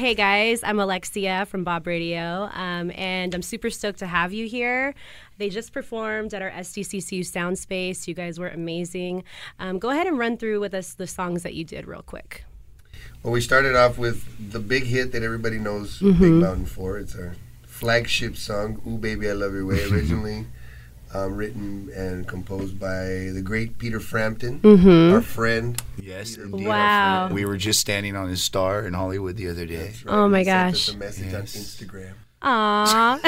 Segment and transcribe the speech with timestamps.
[0.00, 4.46] Hey guys, I'm Alexia from Bob Radio, um, and I'm super stoked to have you
[4.48, 4.94] here.
[5.36, 8.08] They just performed at our SDCCU Sound Space.
[8.08, 9.24] You guys were amazing.
[9.58, 12.44] Um, go ahead and run through with us the songs that you did real quick.
[13.22, 16.18] Well, we started off with the big hit that everybody knows Mhm.
[16.18, 16.96] Big Mountain for.
[16.96, 17.34] It's our
[17.66, 20.46] flagship song, Ooh Baby I Love Your Way, originally
[21.14, 25.12] um, written and composed by the great Peter Frampton, Mhm.
[25.12, 25.80] our friend.
[26.00, 26.66] Yes, indeed.
[26.66, 27.28] Wow.
[27.32, 29.92] We were just standing on his star in Hollywood the other day.
[30.04, 30.04] Right.
[30.06, 30.88] Oh my He sent gosh.
[30.88, 32.12] us a message on Instagram.
[32.42, 33.20] Aw,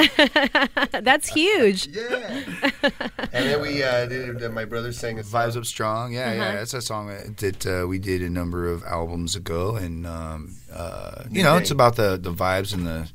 [1.01, 1.87] that's huge.
[1.93, 2.41] Yeah.
[3.31, 6.33] and then we uh, did uh, my brother sang a Vibes Up Strong, yeah, Uh-huh.
[6.35, 6.55] yeah.
[6.55, 11.23] That's a song that uh, we did a number of albums ago, and um, uh,
[11.29, 13.09] you know, it's about the the vibes and the.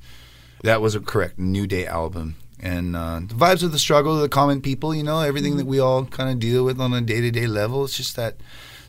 [0.62, 4.20] That was a correct New Day album, and uh, the vibes of the struggle of
[4.20, 4.94] the common people.
[4.94, 7.46] You know, everything that we all kind of deal with on a day to day
[7.46, 7.84] level.
[7.84, 8.36] It's just that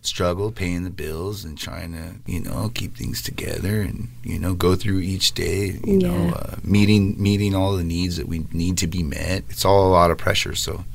[0.01, 4.53] struggle, paying the bills, and trying to you know keep things together, and you know
[4.53, 5.79] go through each day.
[5.83, 9.43] You know, uh, meeting meeting all the needs that we need to be met.
[9.49, 10.85] It's all a lot of pressure, so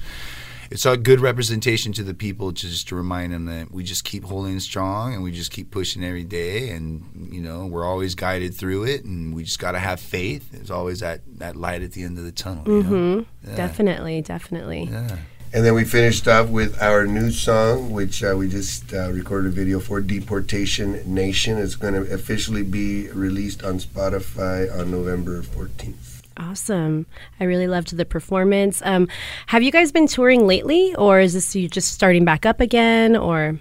[0.75, 4.03] it's a good representation to the people to just to remind them that we just
[4.03, 8.17] keep holding strong and we just keep pushing every day and you know we're always
[8.17, 11.83] guided through it and we just got to have faith there's always that that light
[11.83, 12.91] at the end of the tunnel you know?
[12.91, 13.51] Mm-hmm.
[13.51, 13.57] Yeah.
[13.57, 14.89] Definitely, definitely.
[14.91, 15.17] yeah
[15.53, 19.53] And then we finished off with our new song, which uh, we just uh, recorded
[19.53, 21.59] a video for, Deportation Nation.
[21.59, 26.24] It's going to officially be released on Spotify on November 14th.
[26.37, 27.07] Awesome.
[27.39, 28.83] I really loved the performance.
[28.85, 29.09] Um,
[29.47, 33.17] have you guys been touring lately, or is this you just starting back up again,
[33.17, 33.59] or?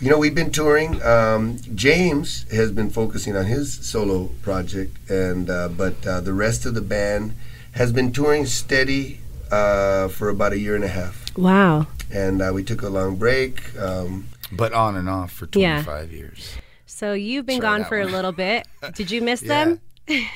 [0.00, 1.00] You know, we've been touring.
[1.02, 6.66] Um, James has been focusing on his solo project, and uh, but uh, the rest
[6.66, 7.34] of the band
[7.72, 11.36] has been touring steady uh, for about a year and a half.
[11.36, 11.86] Wow.
[12.12, 13.76] And uh, we took a long break.
[13.78, 15.82] Um, but on and off for Yeah.
[15.82, 18.66] 25 years So you've been Try gone that for a little bit.
[18.94, 19.64] Did you miss Yeah.
[19.64, 19.80] them?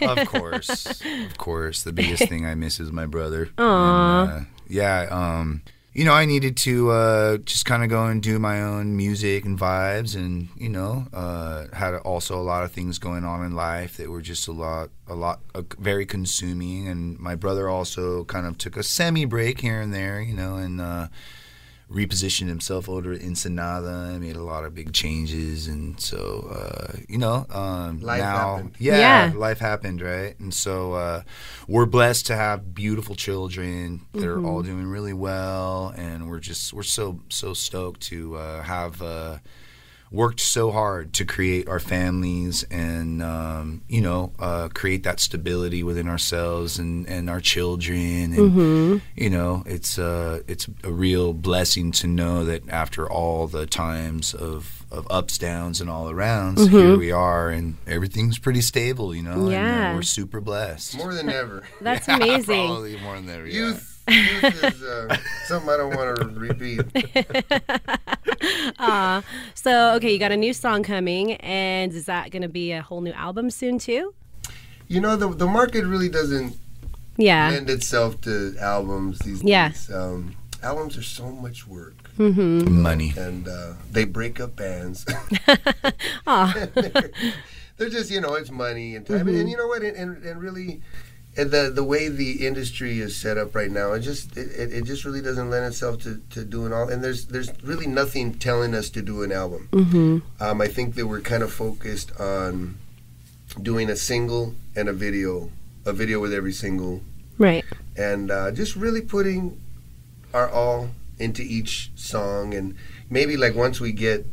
[0.02, 1.00] Of course.
[1.02, 1.82] Of course.
[1.82, 3.50] The biggest thing i miss is my brother.
[3.58, 4.22] Aw.
[4.22, 5.62] And, uh, yeah um
[5.92, 9.44] you know i needed to uh just kind of go and do my own music
[9.44, 13.54] and vibes and you know uh had also a lot of things going on in
[13.54, 16.88] life that were just a lot a lot uh, very consuming.
[16.88, 20.56] And my brother also kind of took a semi break here and there you know
[20.56, 21.06] and uh
[21.90, 27.16] repositioned himself over at Ensenada, made a lot of big changes, and so uh, you
[27.18, 28.76] know, um, Life now, happened.
[28.78, 28.98] yeah,
[29.28, 29.32] Yeah.
[29.38, 30.38] life happened, right?
[30.40, 31.22] And so uh,
[31.68, 36.72] we're blessed to have beautiful children that are all doing really well, and we're just
[36.72, 39.00] we're so so stoked to uh, have.
[40.12, 45.82] Worked so hard to create our families and um, you know uh, create that stability
[45.82, 51.90] within ourselves and, and our children and you know it's uh, it's a real blessing
[51.92, 56.96] to know that after all the times of, of ups downs and all arounds here
[56.96, 59.94] we are and everything's pretty stable you know and, uh, Yeah.
[59.96, 61.64] we're super blessed more than ever.
[61.80, 62.66] That's Yeah, amazing.
[62.68, 63.54] probably more than ever yeah.
[63.70, 66.80] Youth, youth is uh, something I don't want to repeat.
[68.78, 69.22] Aw.
[69.54, 72.82] So okay, you got a new song coming, and is that going to be a
[72.82, 74.14] whole new album soon too?
[74.88, 76.56] You know, the the market really doesn't
[77.16, 77.50] Yeah.
[77.50, 79.68] lend itself to albums these Yeah.
[79.70, 79.90] days.
[79.90, 82.80] Um, albums are so much work, Mm-hmm.
[82.82, 85.04] money and uh, they break up bands.
[86.26, 86.52] Aw.
[86.74, 87.10] they're,
[87.76, 89.40] they're just, you know, it's money and time, Mm-hmm.
[89.40, 90.80] and you know what, and, and, and really.
[91.38, 94.84] And the the way the industry is set up right now, it just it, it
[94.84, 96.88] just really doesn't lend itself to, to doing all.
[96.88, 99.68] And there's there's really nothing telling us to do an album.
[99.72, 100.18] Mm-hmm.
[100.42, 102.78] Um, I think that we're kind of focused on
[103.60, 105.50] doing a single and a video,
[105.84, 107.02] a video with every single,
[107.38, 107.64] Right.
[107.96, 109.60] and uh, just really putting
[110.32, 112.54] our all into each song.
[112.54, 112.76] And
[113.10, 114.24] maybe like once we get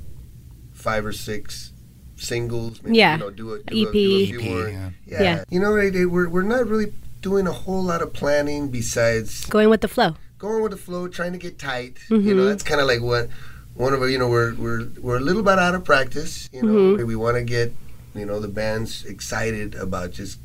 [0.71, 1.71] five or six
[2.17, 2.81] singles.
[2.83, 3.13] Maybe, Yeah.
[3.13, 3.95] You know, do a, do EP.
[3.95, 4.69] A, do a EP, more.
[4.69, 4.89] yeah.
[5.05, 5.21] Yeah.
[5.23, 5.43] Yeah.
[5.49, 9.69] You know, they, we're we're not really doing a whole lot of planning besides Going
[9.69, 10.15] with the flow.
[10.37, 11.95] going with the flow, trying to get tight.
[12.09, 12.27] Mm-hmm.
[12.27, 13.29] You know, that's kind of like what
[13.75, 16.49] one of our, you know, we're we're we're a little bit out of practice.
[16.53, 17.07] You know, Mm-hmm.
[17.07, 17.73] we want to get
[18.15, 20.37] you know the band's excited about just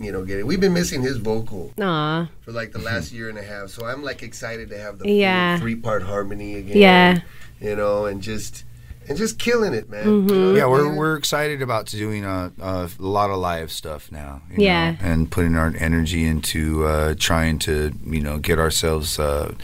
[0.00, 0.44] you know getting.
[0.46, 2.28] We've been missing his vocal Aw.
[2.42, 5.08] for like the last year and a half, so I'm like excited to have the
[5.10, 5.58] Yeah.
[5.58, 6.76] three part harmony again.
[6.76, 7.20] Yeah.
[7.60, 8.64] you know, and just
[9.08, 10.04] and just killing it, man.
[10.04, 10.28] Mm-hmm.
[10.28, 10.96] You know Yeah, we're mean?
[10.96, 14.42] we're excited about doing a, a lot of live stuff now.
[14.50, 14.92] you Yeah.
[14.92, 19.54] know, and putting our energy into uh, trying to you know get ourselves uh,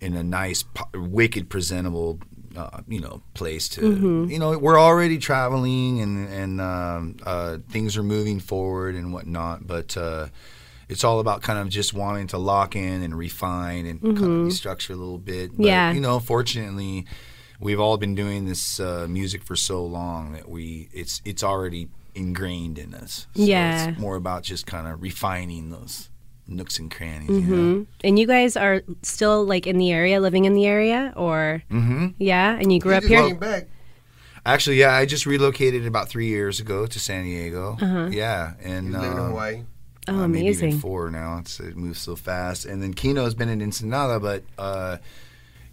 [0.00, 0.64] in a nice,
[0.94, 2.18] wicked, presentable.
[2.56, 4.30] Uh, you know, place to Mm-hmm.
[4.30, 9.66] you know we're already traveling and and um, uh, things are moving forward and whatnot,
[9.66, 10.28] but uh,
[10.88, 14.48] it's all about kind of just wanting to lock in and refine and kind of
[14.48, 15.50] restructure a little bit.
[15.50, 15.62] But, Mm-hmm.
[15.64, 15.92] Yeah.
[15.92, 17.04] you know, fortunately,
[17.60, 21.88] we've all been doing this uh, music for so long that we it's it's already
[22.14, 23.26] ingrained in us.
[23.34, 23.90] So Yeah.
[23.90, 26.08] it's more about just kind of refining those
[26.48, 27.28] nooks and crannies.
[27.30, 27.50] Mm-hmm.
[27.54, 27.86] You know?
[28.04, 32.08] And you guys are still like in the area, living in the area, or Mm-hmm.
[32.18, 32.56] yeah?
[32.58, 33.34] And you grew He up here.
[33.34, 33.66] back.
[34.44, 37.76] Actually, yeah, I just relocated about three years ago to San Diego.
[38.12, 39.62] Yeah, and He's living in Hawaii.
[40.08, 40.80] Oh, uh, maybe even amazing.
[40.80, 41.38] four now.
[41.38, 42.64] It's, it moves so fast.
[42.64, 44.98] And then Quino's been in Ensenada, but uh,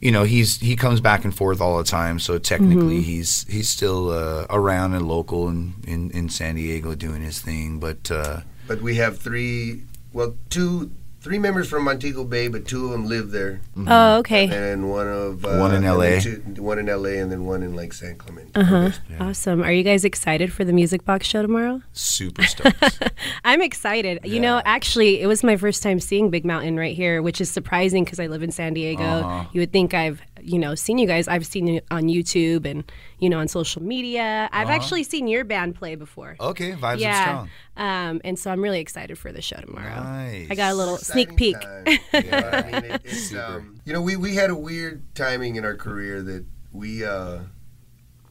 [0.05, 2.19] you know he's he comes back and forth all the time.
[2.19, 3.11] So technically, Mm-hmm.
[3.13, 7.79] he's he's still uh, around and local in, in in San Diego doing his thing.
[7.79, 10.91] But uh, But we have three, well, two,
[11.23, 13.61] three members from Montego Bay, but two of them live there.
[13.87, 14.47] Oh, okay.
[14.71, 16.19] And one of uh, One in LA.
[16.19, 18.51] two- one in LA, and then one in like San Clemente.
[18.55, 18.89] Uh huh.
[19.19, 19.63] Awesome.
[19.63, 21.81] Are you guys excited for the Music Box show tomorrow?
[21.93, 23.01] super stoked.
[23.45, 24.19] I'm excited.
[24.25, 27.49] You know, actually, it was my first time seeing Big Mountain right here, which is
[27.49, 29.03] surprising because I live in San Diego.
[29.03, 29.45] Uh-huh.
[29.53, 31.27] You would think I've, you know, seen you guys.
[31.27, 34.49] I've seen you on YouTube and, you know, on social media.
[34.51, 36.35] I've actually seen your band play before.
[36.39, 37.23] okay, vibes are yeah.
[37.23, 37.49] strong.
[37.75, 40.03] Um, and so I'm really excited for the show tomorrow.
[40.03, 40.47] Nice.
[40.51, 41.61] I got a little Exciting sneak peek.
[41.61, 41.85] time.
[42.13, 42.91] You know I mean?
[42.91, 46.45] It- it's, um, you know, we, we had a weird timing in our career that
[46.71, 47.39] we uh,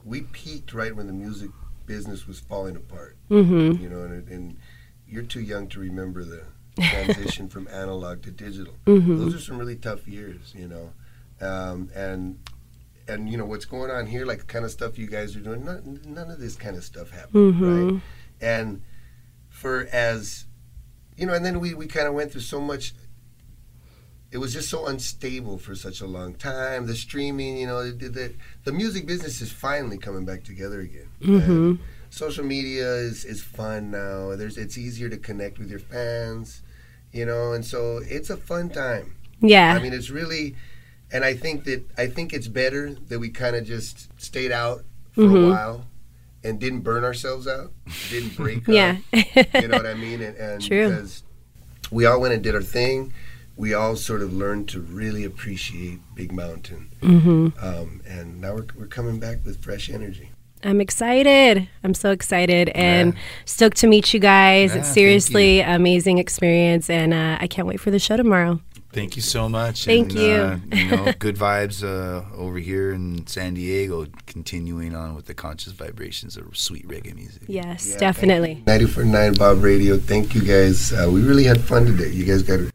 [0.04, 1.50] we peaked right when the music
[1.86, 3.16] business was falling apart.
[3.30, 3.82] Mm-hmm.
[3.82, 4.56] You know, and, and
[5.06, 6.44] you're too young to remember the
[6.80, 8.74] transition from analog to digital.
[8.86, 9.18] Mm-hmm.
[9.18, 10.52] Those are some really tough years.
[10.56, 10.92] You know,
[11.42, 12.38] um, and
[13.08, 15.40] and you know what's going on here, like the kind of stuff you guys are
[15.40, 15.64] doing.
[15.64, 17.88] None, none of this kind of stuff happened, Mm-hmm.
[17.94, 18.02] right?
[18.40, 18.82] And
[19.48, 20.46] for as
[21.16, 22.94] you know, and then we, we kind of went through so much.
[24.30, 26.86] It was just so unstable for such a long time.
[26.86, 28.34] The streaming, you know, the, the,
[28.64, 31.08] the music business is finally coming back together again.
[31.20, 31.78] And
[32.08, 34.34] social media is, is fun now.
[34.34, 36.62] There's it's easier to connect with your fans,
[37.12, 39.16] you know, and so it's a fun time.
[39.40, 39.74] Yeah.
[39.74, 40.56] I mean, it's really,
[41.12, 44.84] and I think that I think it's better that we kind of just stayed out
[45.12, 45.44] for Mm-hmm.
[45.44, 45.86] a while
[46.44, 47.70] and didn't burn ourselves out,
[48.10, 48.96] didn't break yeah.
[49.12, 49.24] up.
[49.62, 50.22] You know what I mean?
[50.22, 50.88] And, and True.
[50.88, 51.22] because
[51.90, 53.12] we all went and did our thing,
[53.56, 56.90] we all sort of learned to really appreciate Big Mountain.
[57.02, 57.48] mm-hmm.
[57.64, 60.30] Um, and now we're, we're coming back with fresh energy.
[60.64, 61.68] I'm excited.
[61.84, 63.14] I'm so excited and
[63.44, 64.70] stoked to meet you guys.
[64.70, 68.60] Yeah, it's thank seriously amazing experience, and uh, I can't wait for the show tomorrow.
[68.92, 69.86] Thank you so much.
[69.86, 70.34] Thank and, you.
[70.34, 75.34] Uh, you know, good vibes uh, over here in San Diego, continuing on with the
[75.34, 77.42] conscious vibrations of sweet reggae music.
[77.46, 78.62] Yes, Yeah, definitely.
[78.66, 79.96] 94.9 Bob Radio.
[79.96, 80.92] Thank you guys.
[80.92, 82.10] Uh, we really had fun today.
[82.10, 82.70] You guys got